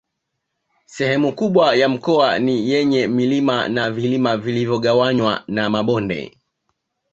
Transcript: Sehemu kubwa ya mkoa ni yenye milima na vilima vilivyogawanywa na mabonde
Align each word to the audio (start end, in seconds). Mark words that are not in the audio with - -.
Sehemu 0.85 1.35
kubwa 1.35 1.75
ya 1.75 1.89
mkoa 1.89 2.39
ni 2.39 2.69
yenye 2.71 3.07
milima 3.07 3.67
na 3.67 3.91
vilima 3.91 4.37
vilivyogawanywa 4.37 5.43
na 5.47 5.69
mabonde 5.69 6.37